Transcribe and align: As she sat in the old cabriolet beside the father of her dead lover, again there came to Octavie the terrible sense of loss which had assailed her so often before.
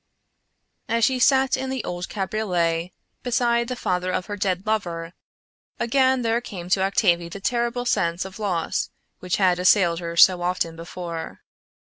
As 0.89 1.05
she 1.05 1.19
sat 1.19 1.55
in 1.55 1.69
the 1.69 1.83
old 1.83 2.09
cabriolet 2.09 2.91
beside 3.21 3.67
the 3.67 3.75
father 3.75 4.11
of 4.11 4.25
her 4.25 4.35
dead 4.35 4.65
lover, 4.65 5.13
again 5.79 6.23
there 6.23 6.41
came 6.41 6.69
to 6.69 6.81
Octavie 6.81 7.29
the 7.29 7.39
terrible 7.39 7.85
sense 7.85 8.25
of 8.25 8.39
loss 8.39 8.89
which 9.19 9.35
had 9.37 9.59
assailed 9.59 9.99
her 9.99 10.17
so 10.17 10.41
often 10.41 10.75
before. 10.75 11.41